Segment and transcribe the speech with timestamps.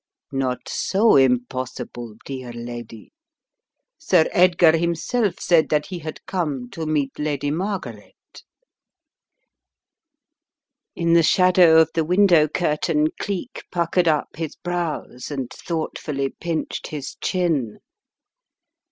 [0.31, 3.13] "Not so impossible, dear lady.
[3.99, 8.15] Sir Edgar himself said that he had come to meet Lady Margaret/*
[10.95, 16.29] In the shadow of the window curtain Cleek puck ered up his brows and thoughtfully
[16.29, 17.77] pinched his chin.